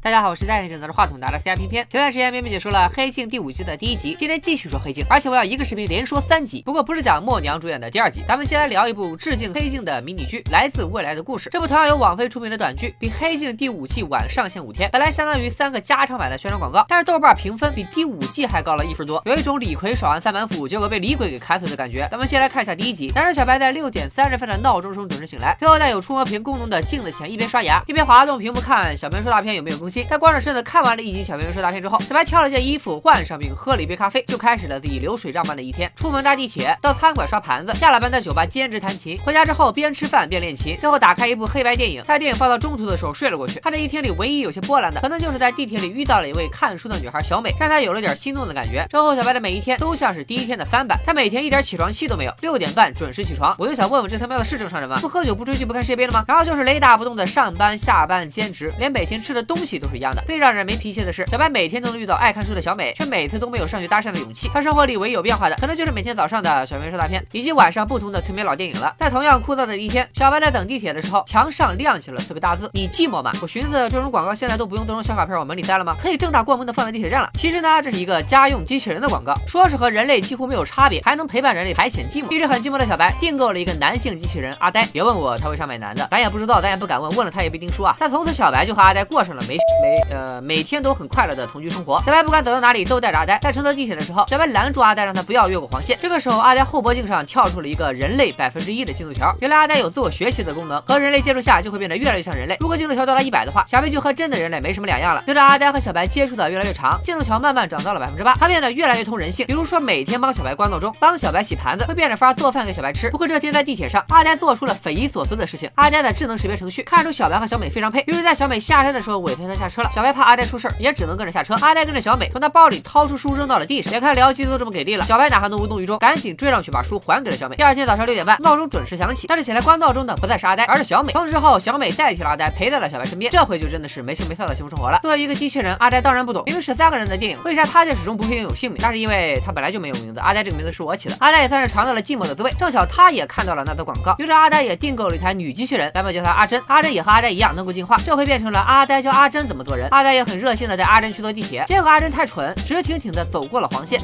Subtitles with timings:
[0.00, 1.84] 大家好，我是戴着镜拿着话筒拿着 CIP 片。
[1.90, 6.62] 前段时间明明解说了《黑镜》第五季的第一集，今天继续说《黑镜》，而且我要一个视频连说三集。
[6.62, 11.50] 不过不是讲默娘主演的第二集，咱们先来聊一部致敬《黑镜》的迷你剧《来自未来的故事》。
[11.52, 22.06] 这部同样由网飞出品的短剧，比《黑镜》第五季晚上线五天，本来相当于三个加长版的宣传广告，但是豆瓣评分比第五季还高了一分多，有一种李逵耍完三板斧，结果被李鬼给砍死的感觉。
[22.08, 30.06] 咱们先来看一下第一集，男主小白在六点三十分的闹钟声准时醒来，最后在有触摸屏功能的镜子前，一边刷牙一边滑动屏幕看小明说大片有没有更心。
[30.08, 30.58] 在光着身子。
[30.68, 35.90] 看完了一集《小明说大片》之后，小白挑了件衣服换上，并喝了一杯咖啡，就开始了自己流水账般的一天。
[35.96, 43.60] 出门搭地铁，到餐馆刷盘子，下了班在酒吧兼职弹琴，回家之后边吃饭边练琴，最后打开一部黑白电影，在电影放到中途的时候睡了过去。
[43.60, 48.84] 他这一天里唯一有些波澜的，可能就是在地铁里遇到了一位看书的女孩小美，让他有了点心动的感觉。
[48.90, 53.54] 之后小白的每一天都像是第一天的翻版，他每天一点起床气都没有，六点半准时起床。
[53.58, 54.98] 我就想问问这他喵的是正常人吗？
[55.00, 56.24] 不喝酒不追剧不看世界杯了吗？
[56.26, 60.22] 然后就是雷打不动的上班下班兼职，连每天吃的东西都是一样的。
[60.26, 61.38] 最让人没脾气的是小。
[61.38, 64.50] 白每天都能遇到爱看书的小美，却每次都没有上去搭讪的勇气。
[64.52, 68.92] 他生活里唯一有变化的，可能就是每天早上的小明说大片，以及晚上不同的催眠老电影了。
[68.98, 75.94] 在同样枯燥的一天，小白在等地铁的时候，墙上亮起了四个大字：“你寂寞吗？”我寻思，这种广告现在都不用登小卡片往门里塞了吗？
[76.02, 77.30] 可以正大光明的放在地铁站了。
[77.34, 82.28] 其实呢，这是一个家用机器人的广告，说是和人类几乎没有差别，还能陪伴人类排遣寂寞。
[82.32, 84.84] 一直很寂寞的小白订购了一个男性机器人阿呆。
[84.92, 87.94] 别问我他为啥买男的，咱也不知道，咱也不敢问，问了他也不一定说啊。
[87.98, 92.02] 但从此小白就和阿呆过上了没每呃每天都很快乐的同居生活。
[92.04, 95.98] 小白不管走到哪里都带着阿呆，在乘坐地铁的时候，小白拦住阿呆，让他不要越过黄线。
[96.00, 99.34] 这个时候，阿呆后脖颈上跳出了一个人类百分之一的进度条。
[99.40, 102.56] 原来阿呆有自我学习的功能，和人类接触下就会变得越来越像人类。
[102.60, 105.22] 如果进度条到了一百的话，小白就和真的人类没什么两样了。
[105.24, 109.46] 随着阿呆和小白接触的越来越长，进度条慢慢涨到了百分之八，他变得越来越通人性。
[109.46, 113.10] 比如说，每天帮小白关闹钟，帮小白洗盘子，会变着法做饭给小白吃。
[113.10, 115.70] 不过这天在地铁上，阿呆做出了匪夷所思的事情。
[115.74, 119.90] 阿呆的智能识别程序看出小白和小美非常配，于是，在小美下车的时候委托他下车了。
[119.94, 121.54] 小白怕阿呆出事，也只能跟着下车。
[121.60, 122.78] 阿呆跟着小美从他包里。
[122.80, 125.98] 掏出书扔到了地上，眼看僚机都这么给力了，小白哪还能无动于衷？
[125.98, 127.56] 赶紧追上去把书还给了小美。
[127.56, 131.12] 第二天早上六点半，闹钟准时响起，但是起来关闹钟的不再是阿呆，而是小美。
[131.12, 133.30] 从此之后，小美代替了阿呆，陪在了小白身边。
[133.32, 135.00] 这回就真的是没羞没臊的幸福生活了。
[135.02, 138.78] 作为一个机器人，阿呆当然不懂，明明是三个人的电影，为啥他却始终不会拥有姓名？
[138.80, 141.16] 那是因为他本来就没有名字，阿呆这个名字是我起的。
[141.18, 146.62] 阿呆也算是尝到了寂寞的滋味，正巧他也看到了那则广告，于是阿呆也订购了一台女机器人，咱们叫她阿珍。
[146.68, 149.88] 阿珍也和阿呆一样能够进化，这回变成了阿呆教阿珍怎么做人。
[149.90, 153.42] 阿呆也很热心的带阿珍去坐地铁，结果阿珍太蠢，直挺挺的走。
[153.48, 153.98] 过了黄线，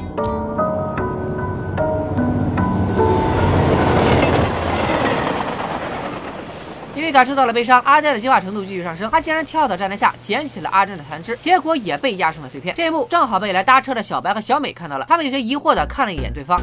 [6.95, 9.07] 因为感受到了悲伤，阿呆的进化程度继续上升。
[9.11, 12.73] 他竟然跳到站台下捡起了阿珍的残肢，结果也被压成了碎片。
[12.73, 16.59] 这一幕正好被来搭车的小白和小美看到了，他们有些疑惑的看了一眼对方。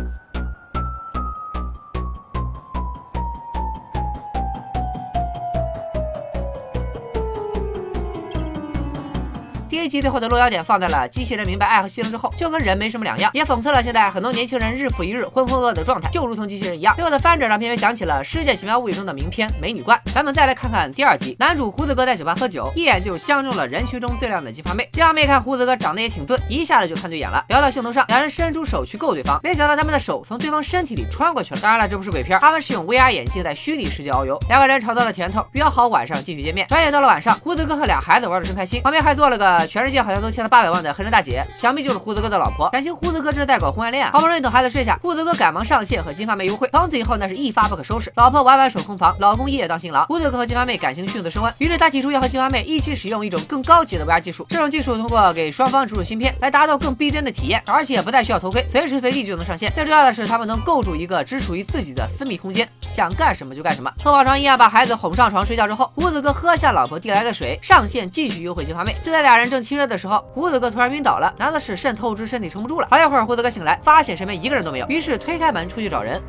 [9.72, 16.94] 第一集最后的落脚点放在了机器人明白爱和牺牲之后，就跟人没什么两样，也讽刺了现在很多年轻人日复一日浑浑噩噩的状态，就如同机器人一样。
[16.94, 19.94] 最后的翻转让片片想起了《世界奇妙物语》中的名篇《美女怪》。
[20.12, 24.86] 咱们再来看看第二集，男主胡子哥在酒吧喝酒，一眼就相中了人群中最靓的金发妹。
[24.92, 27.42] 金发妹看胡子哥长得也挺俊，一下子就看对眼了。
[27.48, 31.60] 聊到兴头上，两人伸出手去够对方，没想到他们的手从对方身体里穿过去了。
[31.62, 34.38] 当然了，这不是鬼片，他们是用 VR 眼镜在虚拟世界遨游。
[34.50, 36.66] 两个人尝到了甜头，约好晚上继续见面。
[36.68, 40.42] 转眼到了晚上，胡子哥和俩孩子玩的真开心，旁边还坐了个全世界好像都欠。
[40.42, 42.68] 了八百万的黑人大姐，想必就是胡子哥的老婆。
[42.70, 44.10] 感情胡子哥这是在搞婚外恋啊！
[44.12, 46.68] 好不容易等孩子睡下，胡子哥赶忙上线和金发妹幽会。
[46.72, 48.12] 从此以后那是一发不可收拾。
[48.16, 50.04] 老婆晚晚守空房，老公夜夜当新郎。
[50.06, 54.44] 胡子哥和金发妹感情迅速升温，于是他提出要和金发妹一起使用一种更高级的 VR 技术。
[54.48, 59.72] 这种技术通过给双方植入芯片，来达到更逼真的体验，而且不再需要头盔，随时随地就能上线。
[59.72, 63.92] 最重要的是，他们能构筑一个只属于自己的私密空间，想干什么就干什么。
[64.02, 68.96] 和往常一样，把孩子哄上床睡觉之后，胡子哥喝下老婆递来的水，上线继续幽会金发妹。
[69.02, 71.18] 就在俩人正亲热的时候，胡子哥突然晕倒。
[71.18, 72.88] 了，男的使肾透支，身体撑不住了？
[72.90, 76.22] 好一会儿，胡子哥醒来，发现身边一个人都没有，于是推开门出去找人。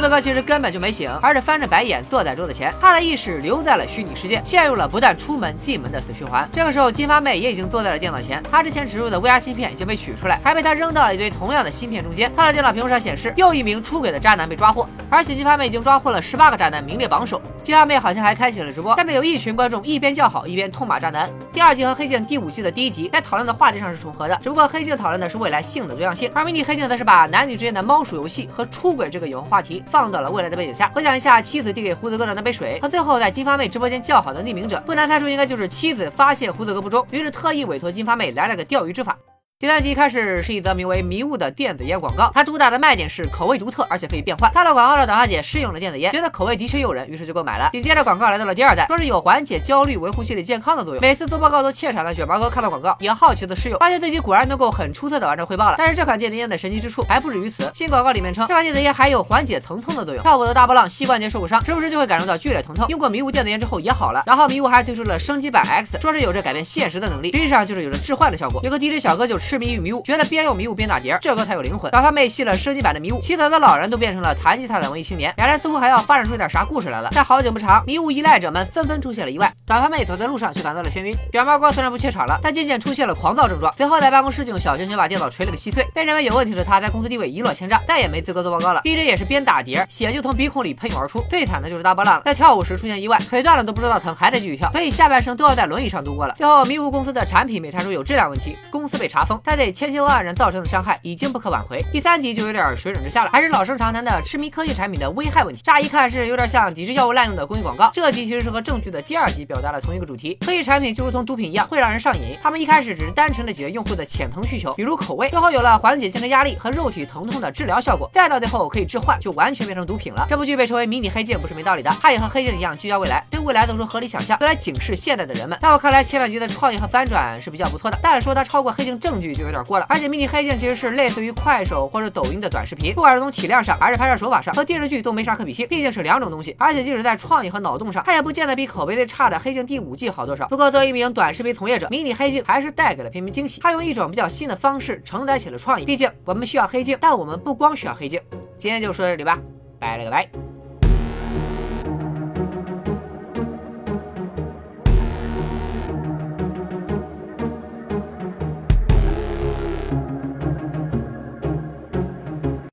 [0.00, 6.48] 胡子哥其实根本就没醒，而是翻着白眼坐在桌子前，他的意识留在了虚拟世界，陷入了不断出门进门的死循环。
[6.50, 12.32] 这个时候，金发妹也已经坐在了电脑前，她之前植入的 VR 芯片已经被取出来，还被他扔到了一堆同样的芯片中间。
[12.34, 17.38] 他的电脑屏幕上显示，又一名出轨的渣男被抓获，而且金发妹已经抓获了十八个渣男，名列榜首。
[17.62, 21.30] 金发妹好像还开启了直播，下面有一群观众一边叫好，一边痛骂渣男。
[21.52, 30.88] 第二集和黑镜第五季的第一集在讨论的话题上是重合的，只不过黑镜讨论的是未来性的多样性，而迷你黑镜则是把男女之间的猫鼠游戏和出轨这个永恒话题放到了未来的背景下。
[30.94, 39.18] 回想一下妻子递给胡子哥的那杯水，和最后在金发妹直播间叫好的匿名者，不难猜出应该就是妻子发现胡子哥不忠，于是特意委托金发妹来了个钓鱼之法。
[39.60, 44.50] 第三集开始是一则名为“迷雾”的电子烟广告，它主打的卖点是口味独特，而且可以变换。
[44.54, 47.68] 看了广告的短发姐试用了电子烟，觉得口味的确诱人，于是就购买了。
[47.70, 51.02] 紧接着广告来到了第二代，说是有缓解焦虑、维护心理健康的作用。
[51.02, 55.74] 每次做报告都怯场的卷毛哥看到广告，也好奇的试用，发现自己果然能够很出色的完成汇报了。
[55.76, 60.22] 但是这款电子烟的神奇之处还不止于此，新广告里面称这款电子烟还有缓解疼痛的作用。
[60.22, 64.22] 跳舞的大波浪膝关节受过伤，时不时就会感受到剧烈疼痛，用过迷雾电子烟之后也好了。
[64.24, 68.62] 然后迷雾还推出了升级版 X，说是有着改变现实的能力，实际上就是有着致幻的效果。
[68.64, 70.30] 有个 DJ 小哥就吃痴迷于迷雾，觉得。
[70.30, 71.90] 边用迷雾边打碟，这歌才有灵魂。
[71.90, 77.08] 短发妹吸了升级版的迷雾，七彩的老人都变成了弹吉他的文艺青年，两人似乎还要发展出点啥故事来了。
[77.12, 79.52] 但好景不长，迷雾依赖者们纷纷出现了意外。
[79.66, 81.12] 短发妹走在路上却感到了眩晕。
[81.32, 83.74] 卷毛哥虽然不怯场了，但渐渐出现了狂躁症状。
[83.76, 85.84] 随后在办公室就用小拳拳把电脑锤了个稀碎。
[85.92, 88.82] 被认为有问题的他，在公司地位一落千丈，再也没资格做报告了。
[88.84, 91.20] DJ 也是边打碟，血就从鼻孔里喷涌而出。
[91.28, 96.34] 最惨的就是大波浪了，在跳舞时出现意外，腿断了都不知道疼，还得继续跳，所以下半生都要在轮椅上度过了。
[96.38, 100.98] 最后迷雾公司的产品被查出有质量问题，公司被查封，他对千千万万人造成的伤害。
[101.02, 101.82] 已经不可挽回。
[101.92, 105.60] 第三集就有点水准之下了，还是老生常谈的痴迷科技产品的危害问题。
[105.62, 107.90] 乍一看是有点像抵制药物滥用的公益广告。
[107.94, 109.44] 这集其实是和证据的第二集。
[109.44, 110.34] 表达了同一个主题。
[110.44, 112.36] 科技产品就如同毒品一样，会让人上瘾。
[112.42, 120.26] 他们一开始只是单纯的解决用户的浅层需求，比如口味，最后有了缓解精神压力和肉体疼痛的治疗效果，再到最后可以置换，就完全变成毒品了。
[120.28, 125.58] 这部剧被称为迷你黑镜不是没道理的，它也和黑镜一样聚焦未来，对未来做出合理想象，用来警示现代的人们。
[125.62, 126.40] 在我看来，前两集。
[126.40, 129.86] 的创意和反转是比较不错的，但是说它超过黑镜证就有点过了。
[129.88, 131.80] 而且迷你黑镜其实是类似于快手。
[131.90, 136.54] 或者抖音的短视频，不管是从体量上还是拍摄手法上，和电视剧都没啥可比性，毕竟是两种东西。
[136.58, 140.46] 而且即使在创意和脑洞上，它也不见得比口碑最差的《黑镜》第五季好多少。
[140.48, 143.60] 不过作为一名短视频从业者，迷你黑镜还是带给了片迷惊喜。
[143.60, 145.84] 它用一种比较新的方式承载起了创意。
[145.84, 148.20] 毕竟我们需要黑镜，但我们不光需要黑镜。
[148.56, 149.38] 今天就说到这里吧，
[149.78, 150.49] 拜了个拜。